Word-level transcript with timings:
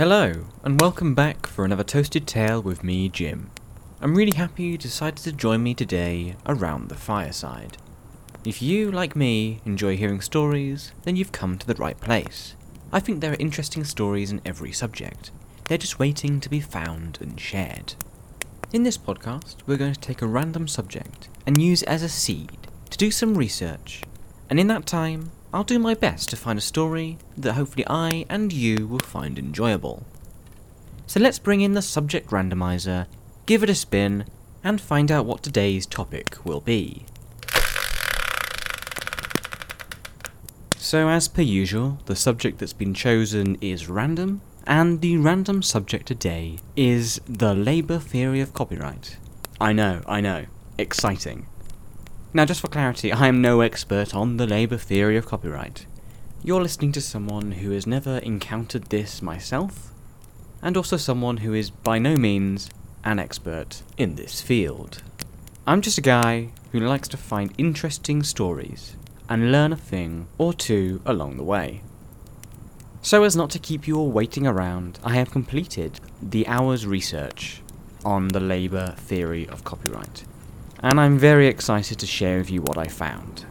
Hello, 0.00 0.46
and 0.64 0.80
welcome 0.80 1.14
back 1.14 1.46
for 1.46 1.62
another 1.62 1.84
Toasted 1.84 2.26
Tale 2.26 2.62
with 2.62 2.82
me, 2.82 3.10
Jim. 3.10 3.50
I'm 4.00 4.14
really 4.14 4.34
happy 4.34 4.62
you 4.62 4.78
decided 4.78 5.18
to 5.24 5.30
join 5.30 5.62
me 5.62 5.74
today 5.74 6.36
around 6.46 6.88
the 6.88 6.94
fireside. 6.94 7.76
If 8.42 8.62
you, 8.62 8.90
like 8.90 9.14
me, 9.14 9.60
enjoy 9.66 9.98
hearing 9.98 10.22
stories, 10.22 10.92
then 11.02 11.16
you've 11.16 11.32
come 11.32 11.58
to 11.58 11.66
the 11.66 11.74
right 11.74 12.00
place. 12.00 12.54
I 12.90 12.98
think 12.98 13.20
there 13.20 13.32
are 13.32 13.38
interesting 13.38 13.84
stories 13.84 14.32
in 14.32 14.40
every 14.46 14.72
subject. 14.72 15.32
They're 15.68 15.76
just 15.76 15.98
waiting 15.98 16.40
to 16.40 16.48
be 16.48 16.60
found 16.60 17.18
and 17.20 17.38
shared. 17.38 17.92
In 18.72 18.84
this 18.84 18.96
podcast, 18.96 19.56
we're 19.66 19.76
going 19.76 19.92
to 19.92 20.00
take 20.00 20.22
a 20.22 20.26
random 20.26 20.66
subject 20.66 21.28
and 21.44 21.60
use 21.60 21.82
it 21.82 21.90
as 21.90 22.02
a 22.02 22.08
seed 22.08 22.56
to 22.88 22.96
do 22.96 23.10
some 23.10 23.36
research, 23.36 24.02
and 24.48 24.58
in 24.58 24.68
that 24.68 24.86
time, 24.86 25.30
I'll 25.52 25.64
do 25.64 25.80
my 25.80 25.94
best 25.94 26.28
to 26.30 26.36
find 26.36 26.58
a 26.58 26.62
story 26.62 27.18
that 27.36 27.54
hopefully 27.54 27.84
I 27.88 28.24
and 28.28 28.52
you 28.52 28.86
will 28.86 29.00
find 29.00 29.36
enjoyable. 29.36 30.04
So 31.08 31.18
let's 31.18 31.40
bring 31.40 31.60
in 31.60 31.74
the 31.74 31.82
subject 31.82 32.30
randomizer, 32.30 33.06
give 33.46 33.64
it 33.64 33.70
a 33.70 33.74
spin, 33.74 34.26
and 34.62 34.80
find 34.80 35.10
out 35.10 35.26
what 35.26 35.42
today's 35.42 35.86
topic 35.86 36.36
will 36.44 36.60
be. 36.60 37.04
So, 40.76 41.08
as 41.08 41.28
per 41.28 41.42
usual, 41.42 41.98
the 42.06 42.16
subject 42.16 42.58
that's 42.58 42.72
been 42.72 42.94
chosen 42.94 43.56
is 43.60 43.88
random, 43.88 44.42
and 44.66 45.00
the 45.00 45.16
random 45.18 45.62
subject 45.62 46.06
today 46.06 46.58
is 46.76 47.20
the 47.28 47.54
Labour 47.54 47.98
theory 47.98 48.40
of 48.40 48.54
copyright. 48.54 49.16
I 49.60 49.72
know, 49.72 50.02
I 50.06 50.20
know, 50.20 50.46
exciting. 50.78 51.46
Now, 52.32 52.44
just 52.44 52.60
for 52.60 52.68
clarity, 52.68 53.12
I 53.12 53.26
am 53.26 53.42
no 53.42 53.60
expert 53.60 54.14
on 54.14 54.36
the 54.36 54.46
Labour 54.46 54.76
theory 54.76 55.16
of 55.16 55.26
copyright. 55.26 55.86
You're 56.44 56.62
listening 56.62 56.92
to 56.92 57.00
someone 57.00 57.50
who 57.50 57.72
has 57.72 57.88
never 57.88 58.18
encountered 58.18 58.84
this 58.84 59.20
myself, 59.20 59.90
and 60.62 60.76
also 60.76 60.96
someone 60.96 61.38
who 61.38 61.54
is 61.54 61.70
by 61.70 61.98
no 61.98 62.14
means 62.14 62.70
an 63.02 63.18
expert 63.18 63.82
in 63.96 64.14
this 64.14 64.40
field. 64.40 65.02
I'm 65.66 65.80
just 65.80 65.98
a 65.98 66.02
guy 66.02 66.50
who 66.70 66.78
likes 66.78 67.08
to 67.08 67.16
find 67.16 67.52
interesting 67.58 68.22
stories 68.22 68.94
and 69.28 69.50
learn 69.50 69.72
a 69.72 69.76
thing 69.76 70.28
or 70.38 70.52
two 70.52 71.02
along 71.04 71.36
the 71.36 71.42
way. 71.42 71.82
So, 73.02 73.24
as 73.24 73.34
not 73.34 73.50
to 73.50 73.58
keep 73.58 73.88
you 73.88 73.98
all 73.98 74.12
waiting 74.12 74.46
around, 74.46 75.00
I 75.02 75.14
have 75.14 75.32
completed 75.32 75.98
the 76.22 76.46
hour's 76.46 76.86
research 76.86 77.60
on 78.04 78.28
the 78.28 78.38
Labour 78.38 78.94
theory 78.96 79.48
of 79.48 79.64
copyright 79.64 80.24
and 80.82 80.98
I'm 80.98 81.18
very 81.18 81.46
excited 81.46 81.98
to 81.98 82.06
share 82.06 82.38
with 82.38 82.50
you 82.50 82.62
what 82.62 82.78
I 82.78 82.86
found. 82.86 83.44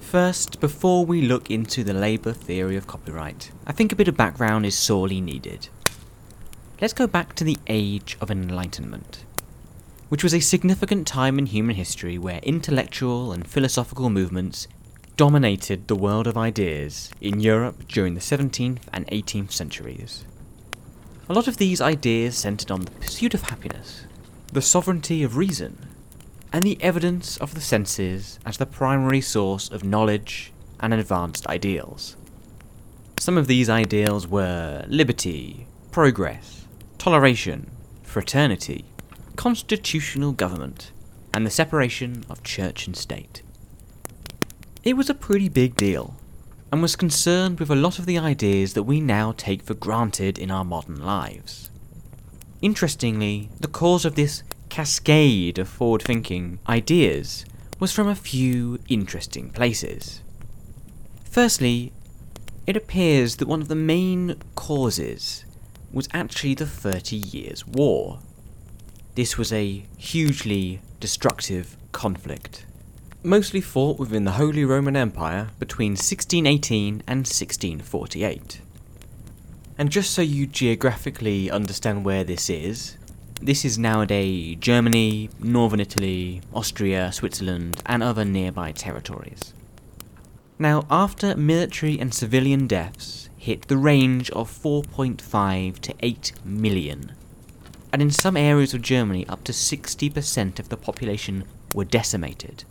First, 0.00 0.60
before 0.60 1.04
we 1.04 1.22
look 1.22 1.50
into 1.50 1.84
the 1.84 1.94
Labour 1.94 2.32
theory 2.32 2.76
of 2.76 2.86
copyright, 2.86 3.50
I 3.66 3.72
think 3.72 3.92
a 3.92 3.96
bit 3.96 4.08
of 4.08 4.16
background 4.16 4.66
is 4.66 4.76
sorely 4.76 5.20
needed. 5.20 5.68
Let's 6.80 6.92
go 6.92 7.06
back 7.06 7.34
to 7.36 7.44
the 7.44 7.56
Age 7.68 8.16
of 8.20 8.30
Enlightenment, 8.30 9.24
which 10.08 10.24
was 10.24 10.34
a 10.34 10.40
significant 10.40 11.06
time 11.06 11.38
in 11.38 11.46
human 11.46 11.76
history 11.76 12.18
where 12.18 12.38
intellectual 12.42 13.32
and 13.32 13.46
philosophical 13.46 14.10
movements 14.10 14.66
dominated 15.16 15.86
the 15.86 15.96
world 15.96 16.26
of 16.26 16.36
ideas 16.36 17.10
in 17.20 17.38
Europe 17.38 17.86
during 17.86 18.14
the 18.14 18.20
17th 18.20 18.82
and 18.92 19.06
18th 19.08 19.52
centuries. 19.52 20.24
A 21.28 21.32
lot 21.32 21.46
of 21.46 21.56
these 21.58 21.80
ideas 21.80 22.36
centered 22.36 22.72
on 22.72 22.80
the 22.80 22.90
pursuit 22.90 23.34
of 23.34 23.42
happiness, 23.42 24.06
the 24.52 24.60
sovereignty 24.60 25.22
of 25.22 25.36
reason, 25.36 25.93
and 26.54 26.62
the 26.62 26.80
evidence 26.80 27.36
of 27.38 27.52
the 27.54 27.60
senses 27.60 28.38
as 28.46 28.58
the 28.58 28.64
primary 28.64 29.20
source 29.20 29.68
of 29.68 29.82
knowledge 29.82 30.52
and 30.78 30.94
advanced 30.94 31.44
ideals. 31.48 32.16
Some 33.18 33.36
of 33.36 33.48
these 33.48 33.68
ideals 33.68 34.28
were 34.28 34.84
liberty, 34.86 35.66
progress, 35.90 36.66
toleration, 36.96 37.72
fraternity, 38.04 38.84
constitutional 39.34 40.30
government, 40.30 40.92
and 41.34 41.44
the 41.44 41.50
separation 41.50 42.24
of 42.30 42.44
church 42.44 42.86
and 42.86 42.96
state. 42.96 43.42
It 44.84 44.96
was 44.96 45.10
a 45.10 45.14
pretty 45.14 45.48
big 45.48 45.74
deal, 45.74 46.14
and 46.70 46.80
was 46.80 46.94
concerned 46.94 47.58
with 47.58 47.70
a 47.70 47.74
lot 47.74 47.98
of 47.98 48.06
the 48.06 48.18
ideas 48.18 48.74
that 48.74 48.84
we 48.84 49.00
now 49.00 49.32
take 49.32 49.64
for 49.64 49.74
granted 49.74 50.38
in 50.38 50.52
our 50.52 50.64
modern 50.64 51.04
lives. 51.04 51.72
Interestingly, 52.62 53.48
the 53.58 53.66
cause 53.66 54.04
of 54.04 54.14
this 54.14 54.44
cascade 54.74 55.56
of 55.56 55.68
forward 55.68 56.02
thinking 56.02 56.58
ideas 56.68 57.44
was 57.78 57.92
from 57.92 58.08
a 58.08 58.14
few 58.16 58.76
interesting 58.88 59.48
places. 59.50 60.20
Firstly, 61.30 61.92
it 62.66 62.76
appears 62.76 63.36
that 63.36 63.46
one 63.46 63.62
of 63.62 63.68
the 63.68 63.76
main 63.76 64.34
causes 64.56 65.44
was 65.92 66.08
actually 66.12 66.54
the 66.54 66.66
Thirty 66.66 67.14
Years' 67.14 67.64
War. 67.64 68.18
This 69.14 69.38
was 69.38 69.52
a 69.52 69.86
hugely 69.96 70.80
destructive 70.98 71.76
conflict, 71.92 72.66
mostly 73.22 73.60
fought 73.60 74.00
within 74.00 74.24
the 74.24 74.38
Holy 74.42 74.64
Roman 74.64 74.96
Empire 74.96 75.50
between 75.60 75.92
1618 75.92 77.04
and 77.06 77.18
1648. 77.18 78.60
And 79.78 79.90
just 79.90 80.10
so 80.10 80.20
you 80.20 80.48
geographically 80.48 81.48
understand 81.48 82.04
where 82.04 82.24
this 82.24 82.50
is, 82.50 82.96
this 83.40 83.64
is 83.64 83.78
nowadays 83.78 84.56
Germany, 84.60 85.30
northern 85.38 85.80
Italy, 85.80 86.40
Austria, 86.52 87.12
Switzerland, 87.12 87.82
and 87.84 88.02
other 88.02 88.24
nearby 88.24 88.72
territories. 88.72 89.54
Now, 90.58 90.86
after 90.90 91.36
military 91.36 91.98
and 91.98 92.14
civilian 92.14 92.66
deaths 92.66 93.28
hit 93.36 93.68
the 93.68 93.76
range 93.76 94.30
of 94.30 94.50
4.5 94.50 95.78
to 95.80 95.94
8 96.00 96.32
million, 96.44 97.12
and 97.92 98.00
in 98.00 98.10
some 98.10 98.36
areas 98.36 98.72
of 98.72 98.82
Germany 98.82 99.26
up 99.28 99.44
to 99.44 99.52
60% 99.52 100.58
of 100.58 100.68
the 100.68 100.76
population 100.76 101.44
were 101.74 101.84
decimated. 101.84 102.64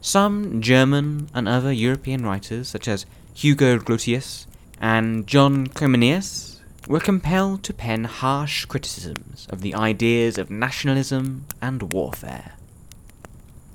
Some 0.00 0.60
German 0.60 1.28
and 1.32 1.48
other 1.48 1.72
European 1.72 2.24
writers, 2.24 2.68
such 2.68 2.88
as 2.88 3.06
Hugo 3.34 3.78
Grotius 3.78 4.46
and 4.80 5.26
John 5.26 5.66
Comenius, 5.66 6.53
were 6.86 7.00
compelled 7.00 7.62
to 7.62 7.72
pen 7.72 8.04
harsh 8.04 8.66
criticisms 8.66 9.46
of 9.50 9.62
the 9.62 9.74
ideas 9.74 10.36
of 10.36 10.50
nationalism 10.50 11.46
and 11.62 11.92
warfare. 11.92 12.52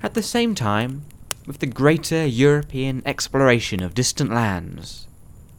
At 0.02 0.14
the 0.14 0.22
same 0.22 0.54
time, 0.54 1.02
with 1.46 1.58
the 1.58 1.66
greater 1.66 2.24
European 2.24 3.02
exploration 3.04 3.82
of 3.82 3.94
distant 3.94 4.30
lands, 4.30 5.08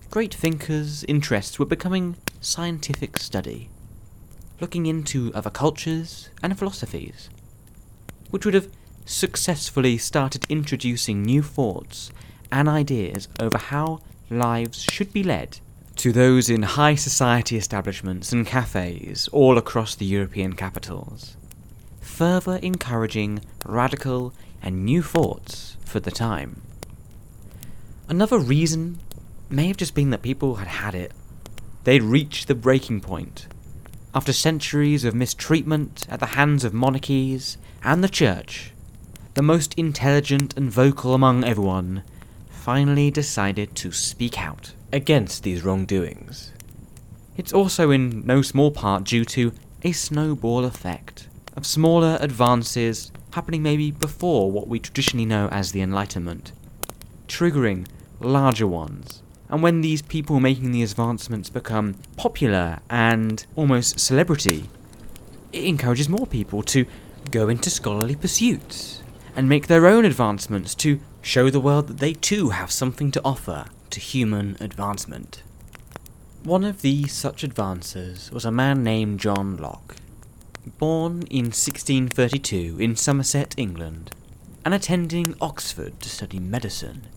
great 0.09 0.33
thinkers' 0.33 1.03
interests 1.05 1.59
were 1.59 1.65
becoming 1.65 2.15
scientific 2.39 3.17
study, 3.17 3.69
looking 4.59 4.85
into 4.85 5.31
other 5.33 5.49
cultures 5.49 6.29
and 6.41 6.57
philosophies, 6.57 7.29
which 8.29 8.45
would 8.45 8.53
have 8.53 8.71
successfully 9.05 9.97
started 9.97 10.45
introducing 10.47 11.21
new 11.21 11.41
thoughts 11.41 12.11
and 12.51 12.69
ideas 12.69 13.27
over 13.39 13.57
how 13.57 13.99
lives 14.29 14.81
should 14.81 15.11
be 15.11 15.23
led 15.23 15.59
to 16.01 16.11
those 16.11 16.49
in 16.49 16.63
high 16.63 16.95
society 16.95 17.55
establishments 17.55 18.31
and 18.31 18.47
cafes 18.47 19.27
all 19.31 19.59
across 19.59 19.93
the 19.93 20.03
European 20.03 20.53
capitals, 20.53 21.37
further 21.99 22.55
encouraging 22.63 23.39
radical 23.67 24.33
and 24.63 24.83
new 24.83 25.03
thoughts 25.03 25.77
for 25.85 25.99
the 25.99 26.09
time. 26.09 26.63
Another 28.09 28.39
reason 28.39 28.97
may 29.47 29.67
have 29.67 29.77
just 29.77 29.93
been 29.93 30.09
that 30.09 30.23
people 30.23 30.55
had 30.55 30.67
had 30.67 30.95
it. 30.95 31.11
They'd 31.83 32.01
reached 32.01 32.47
the 32.47 32.55
breaking 32.55 33.01
point. 33.01 33.45
After 34.15 34.33
centuries 34.33 35.05
of 35.05 35.13
mistreatment 35.13 36.07
at 36.09 36.19
the 36.19 36.33
hands 36.37 36.63
of 36.63 36.73
monarchies 36.73 37.59
and 37.83 38.03
the 38.03 38.09
church, 38.09 38.73
the 39.35 39.43
most 39.43 39.75
intelligent 39.75 40.57
and 40.57 40.71
vocal 40.71 41.13
among 41.13 41.43
everyone 41.43 42.01
finally 42.61 43.09
decided 43.09 43.75
to 43.75 43.91
speak 43.91 44.39
out 44.39 44.71
against 44.93 45.41
these 45.41 45.63
wrongdoings. 45.63 46.53
It's 47.35 47.53
also 47.53 47.89
in 47.89 48.23
no 48.23 48.43
small 48.43 48.69
part 48.69 49.03
due 49.03 49.25
to 49.25 49.51
a 49.81 49.91
snowball 49.91 50.63
effect 50.63 51.27
of 51.57 51.65
smaller 51.65 52.19
advances 52.21 53.11
happening 53.33 53.63
maybe 53.63 53.89
before 53.89 54.51
what 54.51 54.67
we 54.67 54.79
traditionally 54.79 55.25
know 55.25 55.47
as 55.47 55.71
the 55.71 55.81
Enlightenment, 55.81 56.51
triggering 57.27 57.87
larger 58.19 58.67
ones. 58.67 59.23
And 59.49 59.63
when 59.63 59.81
these 59.81 60.03
people 60.03 60.39
making 60.39 60.71
the 60.71 60.83
advancements 60.83 61.49
become 61.49 61.95
popular 62.15 62.77
and 62.91 63.43
almost 63.55 63.99
celebrity, 63.99 64.69
it 65.51 65.63
encourages 65.63 66.07
more 66.07 66.27
people 66.27 66.61
to 66.63 66.85
go 67.31 67.49
into 67.49 67.71
scholarly 67.71 68.15
pursuits 68.15 69.01
and 69.35 69.49
make 69.49 69.65
their 69.65 69.87
own 69.87 70.05
advancements 70.05 70.75
to 70.75 70.99
show 71.21 71.49
the 71.49 71.59
world 71.59 71.87
that 71.87 71.99
they 71.99 72.13
too 72.13 72.49
have 72.49 72.71
something 72.71 73.11
to 73.11 73.21
offer 73.23 73.65
to 73.91 73.99
human 73.99 74.57
advancement. 74.59 75.43
One 76.43 76.63
of 76.63 76.81
these 76.81 77.13
such 77.13 77.43
advances 77.43 78.31
was 78.31 78.45
a 78.45 78.51
man 78.51 78.83
named 78.83 79.19
John 79.19 79.57
Locke, 79.57 79.95
born 80.79 81.23
in 81.29 81.45
1632 81.45 82.77
in 82.79 82.95
Somerset, 82.95 83.53
England, 83.57 84.11
and 84.65 84.73
attending 84.73 85.35
Oxford 85.39 85.99
to 86.01 86.09
study 86.09 86.39
medicine. 86.39 87.07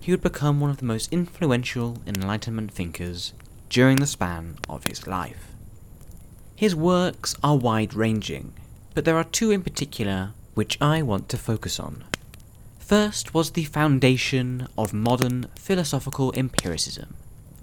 He 0.00 0.10
would 0.10 0.22
become 0.22 0.58
one 0.58 0.70
of 0.70 0.78
the 0.78 0.84
most 0.84 1.12
influential 1.12 1.98
Enlightenment 2.06 2.72
thinkers 2.72 3.34
during 3.68 3.96
the 3.96 4.06
span 4.06 4.56
of 4.68 4.84
his 4.84 5.06
life. 5.06 5.52
His 6.56 6.74
works 6.74 7.36
are 7.44 7.56
wide 7.56 7.94
ranging, 7.94 8.52
but 8.94 9.04
there 9.04 9.16
are 9.16 9.24
two 9.24 9.52
in 9.52 9.62
particular 9.62 10.32
which 10.54 10.80
I 10.80 11.02
want 11.02 11.28
to 11.28 11.36
focus 11.36 11.78
on. 11.78 12.04
First 12.88 13.34
was 13.34 13.50
the 13.50 13.64
foundation 13.64 14.66
of 14.78 14.94
modern 14.94 15.48
philosophical 15.56 16.32
empiricism, 16.34 17.16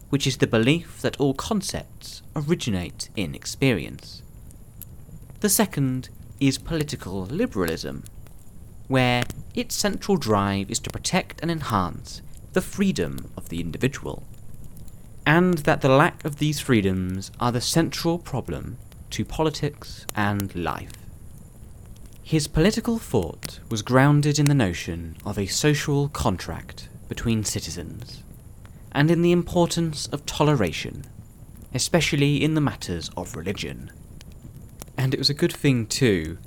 which 0.10 0.28
is 0.28 0.38
the 0.38 0.46
belief 0.46 1.02
that 1.02 1.20
all 1.20 1.34
concepts 1.34 2.22
originate 2.36 3.10
in 3.16 3.34
experience. 3.34 4.22
The 5.40 5.50
second 5.50 6.10
is 6.40 6.60
political 6.60 7.26
liberalism, 7.26 8.04
where 8.88 9.24
its 9.56 9.74
central 9.74 10.16
drive 10.16 10.70
is 10.70 10.78
to 10.82 10.92
protect 10.92 11.42
and 11.42 11.50
enhance 11.50 12.22
the 12.54 12.62
freedom 12.62 13.32
of 13.36 13.50
the 13.50 13.62
individual, 13.62 14.28
and 15.26 15.58
that 15.66 15.82
the 15.82 15.90
lack 15.90 16.24
of 16.24 16.38
these 16.38 16.60
freedoms 16.60 17.32
are 17.40 17.52
the 17.52 17.62
central 17.62 18.20
problem 18.20 18.78
to 19.10 19.26
politics 19.26 20.06
and 20.16 20.54
life. 20.54 21.05
His 22.28 22.48
political 22.48 22.98
thought 22.98 23.60
was 23.70 23.84
grounded 23.84 24.40
in 24.40 24.48
the 24.48 24.56
notion 24.56 25.16
of 25.24 25.38
a 25.38 25.46
social 25.46 26.10
contract 26.10 26.90
between 27.08 27.44
citizens, 27.44 28.24
and 28.92 29.12
in 29.12 29.22
the 29.22 29.32
importance 29.32 30.08
of 30.08 30.26
toleration, 30.26 31.04
especially 31.72 32.44
in 32.44 32.56
the 32.56 32.62
matters 32.62 33.12
of 33.16 33.36
religion. 33.36 33.92
And 34.98 35.14
it 35.14 35.20
was 35.20 35.30
a 35.30 35.36
good 35.36 35.54
thing, 35.54 35.86
too, 35.86 36.40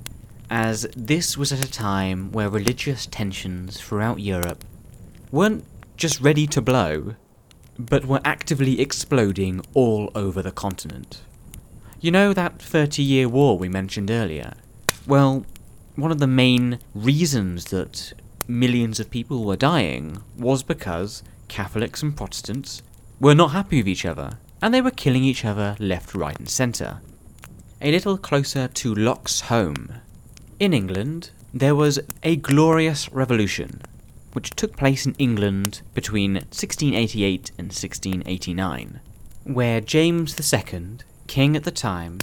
as 0.50 0.88
this 0.96 1.38
was 1.38 1.52
at 1.52 1.64
a 1.64 1.70
time 1.70 2.32
where 2.32 2.48
religious 2.48 3.06
tensions 3.06 3.80
throughout 3.80 4.18
Europe 4.18 4.64
weren't 5.30 5.64
just 5.96 6.20
ready 6.20 6.48
to 6.48 6.60
blow, 6.60 7.14
but 7.78 8.04
were 8.04 8.20
actively 8.24 8.80
exploding 8.80 9.64
all 9.74 10.10
over 10.16 10.42
the 10.42 10.50
continent. 10.50 11.20
You 12.00 12.10
know 12.10 12.32
that 12.32 12.60
30 12.60 13.00
year 13.00 13.28
war 13.28 13.56
we 13.56 13.68
mentioned 13.68 14.10
earlier? 14.10 14.54
Well, 15.06 15.46
one 15.98 16.12
of 16.12 16.20
the 16.20 16.28
main 16.28 16.78
reasons 16.94 17.66
that 17.66 18.12
millions 18.46 19.00
of 19.00 19.10
people 19.10 19.44
were 19.44 19.56
dying 19.56 20.22
was 20.38 20.62
because 20.62 21.24
Catholics 21.48 22.04
and 22.04 22.16
Protestants 22.16 22.82
were 23.18 23.34
not 23.34 23.50
happy 23.50 23.78
with 23.78 23.88
each 23.88 24.06
other, 24.06 24.38
and 24.62 24.72
they 24.72 24.80
were 24.80 24.92
killing 24.92 25.24
each 25.24 25.44
other 25.44 25.76
left, 25.80 26.14
right, 26.14 26.38
and 26.38 26.48
centre. 26.48 27.00
A 27.80 27.90
little 27.90 28.16
closer 28.16 28.68
to 28.68 28.94
Locke's 28.94 29.40
home. 29.42 29.94
In 30.60 30.72
England, 30.72 31.30
there 31.52 31.74
was 31.74 31.98
a 32.22 32.36
glorious 32.36 33.10
revolution, 33.12 33.82
which 34.34 34.50
took 34.50 34.76
place 34.76 35.04
in 35.04 35.16
England 35.18 35.82
between 35.94 36.34
1688 36.34 37.50
and 37.58 37.72
1689, 37.72 39.00
where 39.42 39.80
James 39.80 40.36
II, 40.38 40.98
king 41.26 41.56
at 41.56 41.64
the 41.64 41.72
time, 41.72 42.18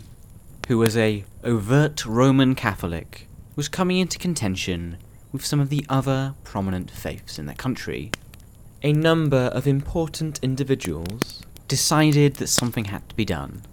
who 0.69 0.77
was 0.77 0.95
a 0.95 1.25
overt 1.43 2.05
Roman 2.05 2.55
Catholic, 2.55 3.27
was 3.55 3.69
coming 3.69 3.97
into 3.97 4.17
contention 4.17 4.97
with 5.31 5.45
some 5.45 5.59
of 5.59 5.69
the 5.69 5.85
other 5.89 6.33
prominent 6.43 6.91
faiths 6.91 7.39
in 7.39 7.45
the 7.45 7.53
country. 7.53 8.11
A 8.83 8.93
number 8.93 9.49
of 9.53 9.65
important 9.67 10.39
individuals 10.41 11.41
decided 11.67 12.35
that 12.35 12.47
something 12.47 12.85
had 12.85 13.07
to 13.09 13.15
be 13.15 13.25
done, 13.25 13.63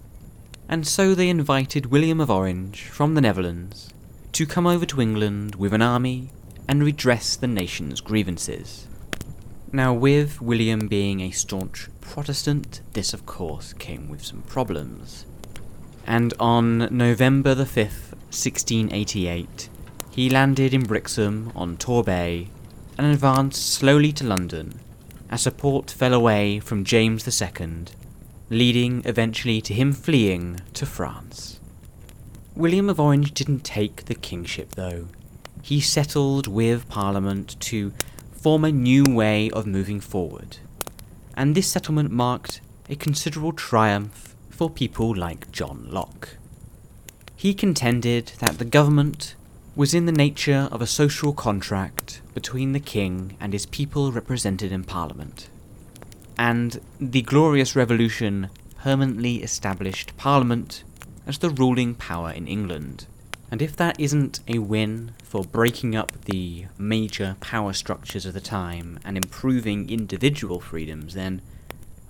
and 0.67 0.87
so 0.87 1.13
they 1.13 1.29
invited 1.29 1.87
William 1.87 2.19
of 2.19 2.31
Orange 2.31 2.83
from 2.83 3.13
the 3.13 3.21
Netherlands 3.21 3.93
to 4.31 4.45
come 4.45 4.65
over 4.65 4.85
to 4.85 5.01
England 5.01 5.55
with 5.55 5.73
an 5.73 5.81
army 5.81 6.29
and 6.67 6.83
redress 6.83 7.35
the 7.35 7.47
nation's 7.47 8.01
grievances. 8.01 8.87
Now, 9.71 9.93
with 9.93 10.41
William 10.41 10.87
being 10.87 11.19
a 11.21 11.31
staunch 11.31 11.89
Protestant, 11.99 12.81
this 12.93 13.13
of 13.13 13.25
course 13.25 13.73
came 13.73 14.07
with 14.07 14.23
some 14.23 14.43
problems. 14.43 15.25
And 16.05 16.33
on 16.39 16.95
November 16.95 17.53
the 17.55 17.63
5th, 17.63 18.11
1688, 18.33 19.69
he 20.13 20.29
landed 20.29 20.75
in 20.75 20.83
Brixham 20.83 21.51
on 21.55 21.75
Torbay 21.75 22.47
and 22.99 23.07
advanced 23.07 23.73
slowly 23.73 24.11
to 24.13 24.23
London 24.23 24.79
as 25.31 25.41
support 25.41 25.89
fell 25.89 26.13
away 26.13 26.59
from 26.59 26.83
James 26.83 27.27
II, 27.41 27.85
leading 28.51 29.01
eventually 29.05 29.59
to 29.61 29.73
him 29.73 29.91
fleeing 29.91 30.61
to 30.75 30.85
France. 30.85 31.59
William 32.55 32.91
of 32.91 32.99
Orange 32.99 33.31
didn't 33.33 33.61
take 33.61 34.05
the 34.05 34.13
kingship 34.13 34.75
though. 34.75 35.07
He 35.63 35.81
settled 35.81 36.45
with 36.45 36.87
Parliament 36.89 37.59
to 37.61 37.91
form 38.31 38.63
a 38.63 38.71
new 38.71 39.05
way 39.05 39.49
of 39.49 39.65
moving 39.65 39.99
forward, 39.99 40.57
and 41.35 41.55
this 41.55 41.71
settlement 41.71 42.11
marked 42.11 42.61
a 42.87 42.95
considerable 42.95 43.53
triumph 43.53 44.35
for 44.51 44.69
people 44.69 45.15
like 45.15 45.51
John 45.51 45.87
Locke. 45.89 46.37
He 47.35 47.55
contended 47.55 48.33
that 48.37 48.59
the 48.59 48.65
government 48.65 49.33
was 49.75 49.93
in 49.93 50.05
the 50.05 50.11
nature 50.11 50.67
of 50.71 50.81
a 50.81 50.87
social 50.87 51.33
contract 51.33 52.21
between 52.33 52.73
the 52.73 52.79
king 52.79 53.35
and 53.39 53.53
his 53.53 53.65
people 53.65 54.11
represented 54.11 54.71
in 54.71 54.83
Parliament. 54.83 55.49
And 56.37 56.79
the 56.99 57.23
Glorious 57.23 57.75
Revolution 57.75 58.49
permanently 58.77 59.37
established 59.37 60.15
Parliament 60.17 60.83
as 61.25 61.39
the 61.39 61.49
ruling 61.49 61.95
power 61.95 62.31
in 62.31 62.47
England. 62.47 63.07
And 63.49 63.61
if 63.61 63.75
that 63.77 63.99
isn't 63.99 64.41
a 64.47 64.59
win 64.59 65.13
for 65.23 65.43
breaking 65.43 65.95
up 65.95 66.11
the 66.25 66.65
major 66.77 67.37
power 67.39 67.73
structures 67.73 68.25
of 68.25 68.33
the 68.33 68.41
time 68.41 68.99
and 69.05 69.15
improving 69.15 69.89
individual 69.89 70.59
freedoms, 70.59 71.13
then 71.13 71.41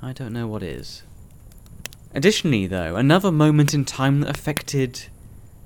I 0.01 0.13
don't 0.13 0.33
know 0.33 0.47
what 0.47 0.63
is. 0.63 1.03
Additionally, 2.13 2.67
though, 2.67 2.95
another 2.95 3.31
moment 3.31 3.73
in 3.73 3.85
time 3.85 4.21
that 4.21 4.29
affected 4.29 5.07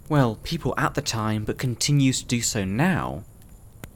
well, 0.09 0.35
people 0.43 0.73
at 0.77 0.93
the 0.93 1.01
time, 1.01 1.43
but 1.43 1.57
continues 1.57 2.21
to 2.21 2.27
do 2.27 2.41
so 2.41 2.63
now, 2.63 3.23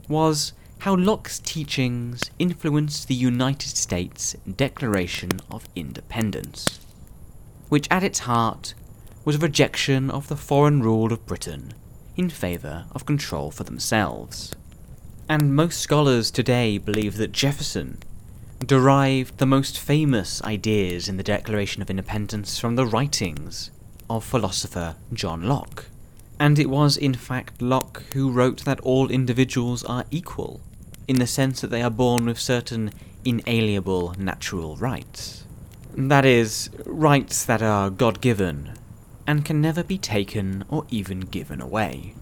was 0.10 0.54
how 0.80 0.96
Locke's 0.96 1.40
teachings 1.40 2.32
influenced 2.38 3.08
the 3.08 3.16
United 3.16 3.78
States 3.78 4.36
Declaration 4.56 5.30
of 5.50 5.70
Independence, 5.76 6.80
which 7.70 7.88
at 7.90 8.04
its 8.04 8.20
heart 8.20 8.74
was 9.24 9.36
a 9.36 9.40
rejection 9.40 10.12
of 10.12 10.28
the 10.28 10.36
foreign 10.36 10.82
rule 10.82 11.14
of 11.14 11.26
Britain 11.26 11.74
in 12.18 12.30
favour 12.30 12.86
of 12.92 13.06
control 13.06 13.52
for 13.52 13.64
themselves. 13.64 14.54
And 15.30 15.56
most 15.56 15.80
scholars 15.80 16.30
today 16.30 16.78
believe 16.78 17.16
that 17.18 17.32
Jefferson 17.32 18.00
derived 18.66 19.38
the 19.38 19.46
most 19.46 19.80
famous 19.80 20.44
ideas 20.44 21.08
in 21.08 21.16
the 21.16 21.24
Declaration 21.24 21.82
of 21.82 21.90
Independence 21.90 22.60
from 22.60 22.76
the 22.76 22.86
writings 22.86 23.72
of 24.10 24.26
philosopher 24.26 24.98
John 25.14 25.44
Locke 25.44 25.86
and 26.42 26.58
it 26.58 26.72
was 26.72 26.98
in 26.98 27.14
fact 27.14 27.62
Locke 27.62 28.02
who 28.16 28.32
wrote 28.32 28.66
that 28.66 28.80
all 28.80 29.12
individuals 29.12 29.84
are 29.84 30.06
equal, 30.10 30.60
in 31.08 31.18
the 31.18 31.28
sense 31.28 31.62
that 31.62 31.70
they 31.70 31.84
are 31.84 31.92
born 31.92 32.26
with 32.26 32.40
certain 32.40 32.90
inalienable 33.24 34.16
natural 34.18 34.76
rights. 34.78 35.46
That 35.96 36.26
is, 36.26 36.72
rights 36.84 37.46
that 37.46 37.62
are 37.62 37.92
God 37.92 38.22
given, 38.22 38.74
and 39.28 39.46
can 39.46 39.62
never 39.62 39.84
be 39.84 40.00
taken 40.00 40.66
or 40.68 40.88
even 40.90 41.20
given 41.20 41.62
away. 41.62 42.16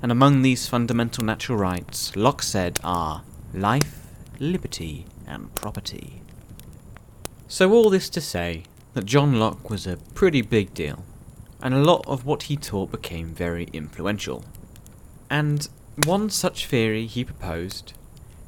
And 0.00 0.10
among 0.10 0.40
these 0.40 0.66
fundamental 0.66 1.22
natural 1.22 1.58
rights, 1.58 2.16
Locke 2.16 2.42
said 2.42 2.80
are 2.82 3.22
life, 3.52 4.06
liberty, 4.40 5.04
and 5.26 5.54
property. 5.54 6.22
So, 7.48 7.70
all 7.70 7.90
this 7.90 8.08
to 8.10 8.22
say 8.22 8.62
that 8.94 9.04
John 9.04 9.38
Locke 9.38 9.68
was 9.68 9.86
a 9.86 9.98
pretty 10.14 10.40
big 10.40 10.72
deal 10.72 11.04
and 11.62 11.74
a 11.74 11.82
lot 11.82 12.04
of 12.06 12.24
what 12.24 12.44
he 12.44 12.56
taught 12.56 12.90
became 12.90 13.28
very 13.28 13.68
influential. 13.72 14.44
And 15.30 15.68
one 16.04 16.30
such 16.30 16.66
theory 16.66 17.06
he 17.06 17.24
proposed 17.24 17.92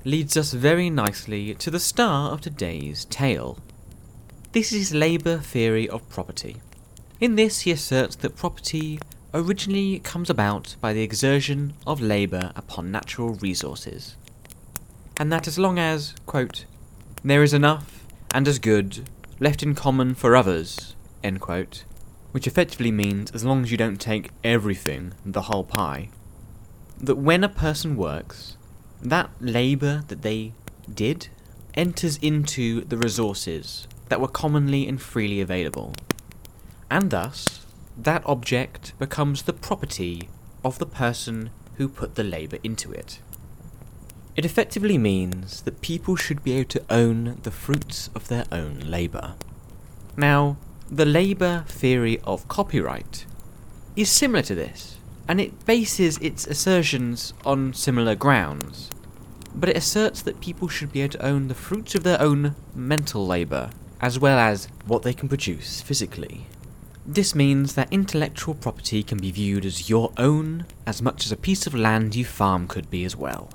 leads 0.05 0.37
us 0.37 0.53
very 0.53 0.91
nicely 0.91 1.55
to 1.55 1.71
the 1.71 1.81
star 1.81 2.31
of 2.31 2.41
today's 2.41 3.05
tale. 3.07 3.59
This 4.53 4.73
is 4.73 4.95
labour 4.95 5.39
theory 5.39 5.89
of 5.89 6.09
property. 6.09 6.57
In 7.21 7.35
this, 7.35 7.61
he 7.61 7.73
asserts 7.73 8.17
that 8.17 8.37
property 8.37 9.01
originally 9.35 9.99
comes 9.99 10.31
about 10.31 10.77
by 10.81 10.93
the 10.93 11.03
exertion 11.03 11.75
of 11.87 12.01
labour 12.01 12.53
upon 12.57 12.91
natural 12.91 13.35
resources, 13.35 14.17
and 15.17 15.33
that 15.33 15.47
as 15.47 15.59
long 15.59 15.79
as, 15.79 16.15
quote, 16.27 16.65
there 17.25 17.43
is 17.43 17.53
enough 17.53 18.07
and 18.33 18.47
as 18.47 18.59
good 18.59 19.09
left 19.41 19.63
in 19.63 19.75
common 19.75 20.15
for 20.15 20.37
others, 20.37 20.95
end 21.23 21.41
quote, 21.41 21.85
which 22.33 22.47
effectively 22.47 22.91
means 22.91 23.31
as 23.33 23.45
long 23.45 23.63
as 23.63 23.71
you 23.71 23.77
don't 23.77 24.01
take 24.01 24.31
everything, 24.45 25.15
the 25.25 25.43
whole 25.43 25.65
pie, 25.65 26.11
that 27.01 27.17
when 27.17 27.45
a 27.45 27.49
person 27.49 27.97
works, 27.97 28.57
that 29.01 29.31
labour 29.41 30.03
that 30.09 30.23
they 30.23 30.53
did 30.93 31.29
enters 31.75 32.17
into 32.19 32.83
the 32.83 32.97
resources 32.97 33.87
that 34.09 34.21
were 34.21 34.29
commonly 34.29 34.89
and 34.89 35.01
freely 35.01 35.41
available. 35.41 35.95
And 36.91 37.11
thus, 37.11 37.65
that 37.97 38.23
object 38.27 38.99
becomes 38.99 39.43
the 39.43 39.53
property 39.53 40.29
of 40.65 40.79
the 40.79 40.87
person 40.87 41.51
who 41.77 41.89
put 41.89 42.15
the 42.15 42.25
labour 42.25 42.59
into 42.65 42.91
it. 42.93 43.21
It 44.37 44.45
effectively 44.45 44.99
means 44.99 45.63
that 45.63 45.81
people 45.81 46.17
should 46.17 46.45
be 46.45 46.53
able 46.53 46.69
to 46.71 46.85
own 46.89 47.39
the 47.43 47.51
fruits 47.51 48.09
of 48.15 48.29
their 48.29 48.45
own 48.53 48.81
labour. 48.81 49.35
Now, 50.17 50.57
the 50.91 51.05
labour 51.05 51.65
theory 51.69 52.19
of 52.25 52.49
copyright 52.49 53.27
is 53.95 54.11
similar 54.11 54.43
to 54.43 54.55
this, 54.55 54.97
and 55.29 55.41
it 55.41 55.67
bases 55.67 56.17
its 56.19 56.47
assertions 56.47 57.35
on 57.45 57.75
similar 57.75 58.15
grounds. 58.15 58.91
But 59.55 59.69
it 59.69 59.77
asserts 59.77 60.23
that 60.23 60.41
people 60.41 60.69
should 60.69 60.93
be 60.93 61.03
able 61.03 61.13
to 61.13 61.27
own 61.27 61.49
the 61.49 61.55
fruits 61.55 61.95
of 61.95 62.05
their 62.05 62.21
own 62.21 62.55
mental 62.75 63.27
labour, 63.27 63.71
as 64.01 64.19
well 64.19 64.39
as 64.39 64.69
what 64.87 65.03
they 65.03 65.13
can 65.13 65.29
produce 65.29 65.83
physically. 65.83 66.47
This 67.05 67.35
means 67.35 67.75
that 67.75 67.93
intellectual 67.93 68.55
property 68.55 69.03
can 69.03 69.19
be 69.19 69.31
viewed 69.31 69.67
as 69.67 69.91
your 69.91 70.13
own 70.17 70.67
as 70.87 71.03
much 71.03 71.27
as 71.27 71.33
a 71.33 71.37
piece 71.37 71.67
of 71.67 71.75
land 71.75 72.15
you 72.15 72.25
farm 72.25 72.67
could 72.67 72.91
be 72.91 73.05
as 73.05 73.17
well. 73.17 73.51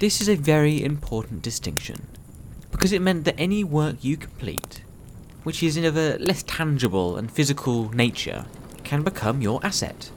This 0.00 0.20
is 0.20 0.28
a 0.28 0.34
very 0.34 0.82
important 0.84 1.40
distinction, 1.40 2.08
because 2.70 2.92
it 2.92 3.00
meant 3.00 3.24
that 3.24 3.38
any 3.38 3.64
work 3.64 4.02
you 4.02 4.16
complete, 4.18 4.83
which 5.44 5.62
is 5.62 5.76
of 5.76 5.96
a 5.96 6.18
less 6.18 6.42
tangible 6.42 7.16
and 7.16 7.30
physical 7.30 7.90
nature, 7.90 8.44
can 8.82 9.02
become 9.02 9.40
your 9.40 9.64
asset. 9.64 10.10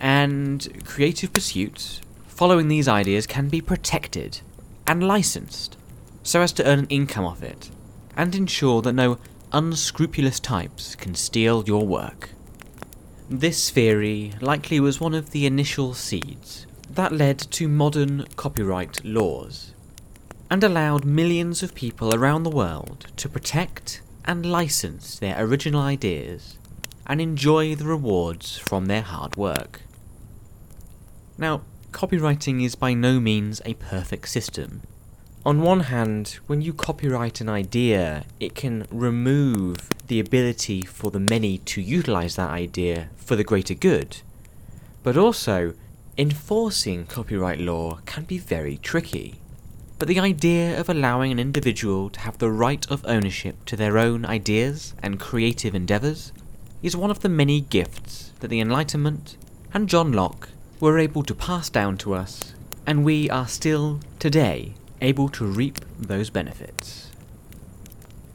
And 0.00 0.84
creative 0.84 1.32
pursuits 1.32 2.00
following 2.26 2.68
these 2.68 2.88
ideas 2.88 3.26
can 3.26 3.48
be 3.48 3.60
protected 3.60 4.40
and 4.86 5.06
licensed 5.06 5.76
so 6.22 6.42
as 6.42 6.52
to 6.52 6.66
earn 6.66 6.80
an 6.80 6.86
income 6.88 7.24
off 7.24 7.42
it 7.42 7.70
and 8.16 8.34
ensure 8.34 8.82
that 8.82 8.92
no 8.92 9.18
unscrupulous 9.52 10.40
types 10.40 10.94
can 10.94 11.14
steal 11.14 11.64
your 11.66 11.86
work. 11.86 12.30
This 13.30 13.70
theory 13.70 14.32
likely 14.40 14.80
was 14.80 15.00
one 15.00 15.14
of 15.14 15.30
the 15.30 15.46
initial 15.46 15.94
seeds 15.94 16.66
that 16.90 17.12
led 17.12 17.38
to 17.38 17.68
modern 17.68 18.26
copyright 18.36 19.04
laws 19.04 19.72
and 20.50 20.62
allowed 20.62 21.04
millions 21.04 21.62
of 21.62 21.74
people 21.74 22.14
around 22.14 22.42
the 22.42 22.50
world 22.50 23.06
to 23.16 23.28
protect 23.28 24.00
and 24.26 24.44
license 24.44 25.18
their 25.18 25.36
original 25.38 25.80
ideas 25.80 26.58
and 27.06 27.20
enjoy 27.20 27.74
the 27.74 27.84
rewards 27.84 28.58
from 28.58 28.86
their 28.86 29.02
hard 29.02 29.36
work. 29.36 29.82
Now, 31.38 31.62
copyrighting 31.92 32.62
is 32.62 32.74
by 32.74 32.94
no 32.94 33.20
means 33.20 33.62
a 33.64 33.74
perfect 33.74 34.28
system. 34.28 34.82
On 35.44 35.62
one 35.62 35.80
hand, 35.80 36.40
when 36.48 36.60
you 36.60 36.72
copyright 36.72 37.40
an 37.40 37.48
idea, 37.48 38.24
it 38.40 38.56
can 38.56 38.86
remove 38.90 39.88
the 40.08 40.18
ability 40.18 40.82
for 40.82 41.12
the 41.12 41.20
many 41.20 41.58
to 41.58 41.80
utilize 41.80 42.34
that 42.34 42.50
idea 42.50 43.10
for 43.16 43.36
the 43.36 43.44
greater 43.44 43.74
good. 43.74 44.18
But 45.04 45.16
also, 45.16 45.74
enforcing 46.18 47.06
copyright 47.06 47.60
law 47.60 48.00
can 48.06 48.24
be 48.24 48.38
very 48.38 48.78
tricky. 48.78 49.36
But 49.98 50.08
the 50.08 50.20
idea 50.20 50.78
of 50.78 50.90
allowing 50.90 51.32
an 51.32 51.38
individual 51.38 52.10
to 52.10 52.20
have 52.20 52.36
the 52.36 52.50
right 52.50 52.86
of 52.90 53.04
ownership 53.06 53.64
to 53.64 53.76
their 53.76 53.96
own 53.96 54.26
ideas 54.26 54.94
and 55.02 55.18
creative 55.18 55.74
endeavours 55.74 56.32
is 56.82 56.94
one 56.94 57.10
of 57.10 57.20
the 57.20 57.30
many 57.30 57.62
gifts 57.62 58.32
that 58.40 58.48
the 58.48 58.60
Enlightenment 58.60 59.38
and 59.72 59.88
John 59.88 60.12
Locke 60.12 60.50
were 60.80 60.98
able 60.98 61.22
to 61.22 61.34
pass 61.34 61.70
down 61.70 61.96
to 61.98 62.12
us, 62.12 62.52
and 62.86 63.06
we 63.06 63.30
are 63.30 63.48
still, 63.48 64.00
today, 64.18 64.74
able 65.00 65.30
to 65.30 65.46
reap 65.46 65.78
those 65.98 66.28
benefits. 66.28 67.10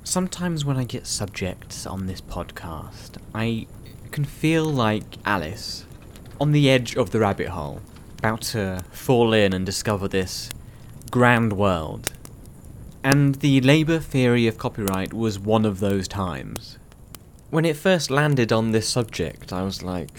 Sometimes 0.03 0.65
when 0.65 0.77
I 0.77 0.83
get 0.83 1.05
subjects 1.05 1.85
on 1.85 2.07
this 2.07 2.21
podcast, 2.21 3.17
I 3.35 3.67
can 4.09 4.25
feel 4.25 4.65
like 4.65 5.03
Alice 5.25 5.85
on 6.39 6.53
the 6.53 6.71
edge 6.71 6.95
of 6.95 7.11
the 7.11 7.19
rabbit 7.19 7.49
hole, 7.49 7.81
about 8.17 8.41
to 8.41 8.83
fall 8.91 9.31
in 9.31 9.53
and 9.53 9.63
discover 9.63 10.07
this 10.07 10.49
grand 11.11 11.53
world. 11.53 12.13
And 13.03 13.35
the 13.35 13.59
labour 13.61 13.99
theory 13.99 14.47
of 14.47 14.57
copyright 14.57 15.13
was 15.13 15.37
one 15.37 15.65
of 15.65 15.79
those 15.79 16.07
times. 16.07 16.77
When 17.49 17.65
it 17.65 17.75
first 17.75 18.09
landed 18.09 18.53
on 18.53 18.71
this 18.71 18.87
subject, 18.87 19.51
I 19.51 19.63
was 19.63 19.83
like, 19.83 20.09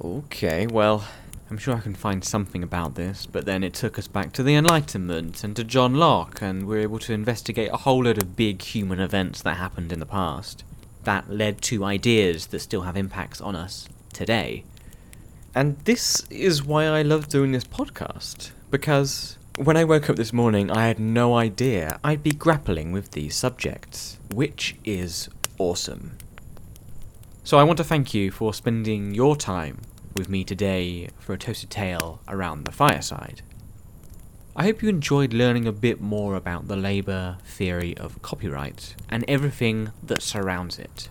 okay, 0.00 0.68
well, 0.68 1.04
I'm 1.50 1.58
sure 1.58 1.74
I 1.74 1.80
can 1.80 1.94
find 1.94 2.24
something 2.24 2.62
about 2.62 2.94
this, 2.94 3.26
but 3.26 3.44
then 3.44 3.64
it 3.64 3.74
took 3.74 3.98
us 3.98 4.06
back 4.06 4.32
to 4.32 4.42
the 4.42 4.54
Enlightenment 4.54 5.42
and 5.42 5.56
to 5.56 5.64
John 5.64 5.94
Locke, 5.94 6.40
and 6.40 6.66
we 6.66 6.76
were 6.76 6.82
able 6.82 6.98
to 7.00 7.12
investigate 7.12 7.70
a 7.72 7.78
whole 7.78 8.04
load 8.04 8.18
of 8.18 8.36
big 8.36 8.62
human 8.62 9.00
events 9.00 9.42
that 9.42 9.56
happened 9.56 9.92
in 9.92 9.98
the 9.98 10.06
past 10.06 10.62
that 11.04 11.30
led 11.30 11.62
to 11.62 11.84
ideas 11.84 12.46
that 12.48 12.60
still 12.60 12.82
have 12.82 12.96
impacts 12.96 13.40
on 13.40 13.56
us 13.56 13.88
today. 14.12 14.64
And 15.54 15.78
this 15.84 16.26
is 16.30 16.64
why 16.64 16.84
I 16.84 17.02
love 17.02 17.28
doing 17.28 17.52
this 17.52 17.64
podcast, 17.64 18.50
because 18.70 19.38
when 19.56 19.76
I 19.76 19.84
woke 19.84 20.10
up 20.10 20.16
this 20.16 20.34
morning, 20.34 20.70
I 20.70 20.86
had 20.86 20.98
no 20.98 21.34
idea 21.34 21.98
I'd 22.04 22.22
be 22.22 22.32
grappling 22.32 22.92
with 22.92 23.12
these 23.12 23.34
subjects, 23.34 24.18
which 24.34 24.76
is 24.84 25.30
awesome. 25.58 26.18
So 27.42 27.56
I 27.56 27.62
want 27.62 27.78
to 27.78 27.84
thank 27.84 28.12
you 28.12 28.30
for 28.30 28.52
spending 28.52 29.14
your 29.14 29.34
time 29.34 29.80
with 30.14 30.28
me 30.28 30.44
today 30.44 31.08
for 31.18 31.32
a 31.32 31.38
toasted 31.38 31.70
tale 31.70 32.20
around 32.28 32.64
the 32.64 32.72
fireside. 32.72 33.40
I 34.54 34.64
hope 34.64 34.82
you 34.82 34.90
enjoyed 34.90 35.32
learning 35.32 35.66
a 35.66 35.72
bit 35.72 36.02
more 36.02 36.34
about 36.34 36.68
the 36.68 36.76
labour 36.76 37.38
theory 37.44 37.96
of 37.96 38.20
copyright 38.20 38.94
and 39.08 39.24
everything 39.26 39.90
that 40.02 40.22
surrounds 40.22 40.78
it. 40.78 41.08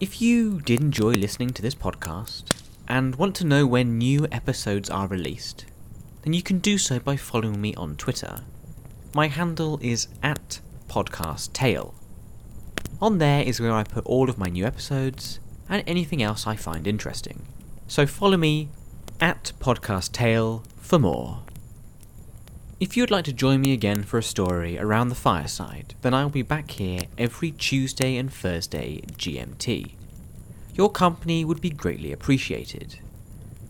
If 0.00 0.20
you 0.20 0.60
did 0.60 0.80
enjoy 0.80 1.12
listening 1.12 1.50
to 1.50 1.62
this 1.62 1.74
podcast 1.76 2.50
and 2.88 3.14
want 3.14 3.36
to 3.36 3.46
know 3.46 3.66
when 3.66 3.98
new 3.98 4.26
episodes 4.32 4.90
are 4.90 5.06
released, 5.06 5.64
then 6.26 6.32
you 6.32 6.42
can 6.42 6.58
do 6.58 6.76
so 6.76 6.98
by 6.98 7.16
following 7.16 7.60
me 7.60 7.72
on 7.76 7.94
Twitter. 7.94 8.40
My 9.14 9.28
handle 9.28 9.78
is 9.80 10.08
at 10.24 10.58
podcasttale. 10.88 11.94
On 13.00 13.18
there 13.18 13.44
is 13.44 13.60
where 13.60 13.70
I 13.70 13.84
put 13.84 14.04
all 14.06 14.28
of 14.28 14.36
my 14.36 14.48
new 14.48 14.66
episodes 14.66 15.38
and 15.68 15.84
anything 15.86 16.24
else 16.24 16.44
I 16.44 16.56
find 16.56 16.84
interesting. 16.88 17.46
So 17.86 18.08
follow 18.08 18.36
me 18.36 18.70
at 19.20 19.52
Podcast 19.60 20.10
Tale 20.10 20.64
for 20.80 20.98
more. 20.98 21.44
If 22.80 22.96
you'd 22.96 23.12
like 23.12 23.26
to 23.26 23.32
join 23.32 23.60
me 23.60 23.72
again 23.72 24.02
for 24.02 24.18
a 24.18 24.22
story 24.22 24.76
around 24.80 25.10
the 25.10 25.14
fireside, 25.14 25.94
then 26.02 26.12
I'll 26.12 26.28
be 26.28 26.42
back 26.42 26.72
here 26.72 27.02
every 27.16 27.52
Tuesday 27.52 28.16
and 28.16 28.32
Thursday 28.32 29.00
GMT. 29.12 29.92
Your 30.74 30.90
company 30.90 31.44
would 31.44 31.60
be 31.60 31.70
greatly 31.70 32.10
appreciated. 32.10 32.98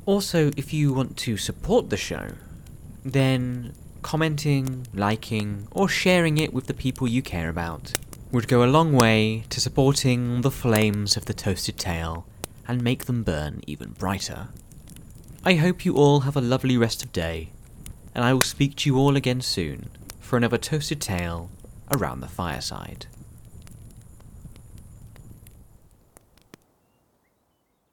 Also, 0.07 0.53
if 0.57 0.73
you 0.73 0.95
want 0.95 1.19
to 1.19 1.37
support 1.37 1.91
the 1.91 1.99
show, 1.99 2.31
then 3.13 3.75
commenting, 4.03 4.87
liking, 4.95 5.67
or 5.71 5.89
sharing 5.89 6.39
it 6.39 6.53
with 6.53 6.67
the 6.67 6.75
people 6.75 7.09
you 7.09 7.23
care 7.23 7.49
about 7.49 7.95
would 8.31 8.49
go 8.49 8.63
a 8.63 8.67
long 8.67 8.93
way 8.93 9.45
to 9.51 9.61
supporting 9.61 10.43
the 10.43 10.51
flames 10.51 11.17
of 11.17 11.27
the 11.27 11.35
toasted 11.35 11.79
tale 11.79 12.27
and 12.69 12.83
make 12.83 13.05
them 13.07 13.23
burn 13.23 13.63
even 13.67 13.91
brighter. 13.91 14.49
I 15.45 15.55
hope 15.55 15.85
you 15.85 15.97
all 15.97 16.21
have 16.21 16.37
a 16.37 16.41
lovely 16.41 16.77
rest 16.77 17.05
of 17.05 17.13
day, 17.13 17.51
and 18.15 18.25
I 18.25 18.33
will 18.35 18.43
speak 18.43 18.77
to 18.77 18.91
you 18.91 18.99
all 18.99 19.17
again 19.17 19.41
soon 19.41 19.91
for 20.21 20.37
another 20.37 20.59
toasted 20.59 21.01
tale 21.01 21.51
around 21.97 22.21
the 22.21 22.29
fireside. 22.29 23.07